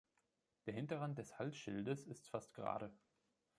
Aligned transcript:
Der 0.65 0.73
Hinterrand 0.73 1.19
des 1.19 1.37
Halsschildes 1.37 2.07
ist 2.07 2.27
fast 2.27 2.55
gerade. 2.55 2.91